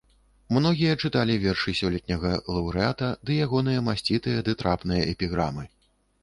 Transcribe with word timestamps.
Многія 0.55 0.93
чыталі 1.03 1.35
вершы 1.43 1.73
сёлетняга 1.79 2.31
лаўрэата 2.55 3.11
ды 3.31 3.37
ягоныя 3.47 3.85
масцітыя 3.89 4.39
ды 4.49 4.57
трапныя 4.65 5.05
эпіграмы. 5.13 5.69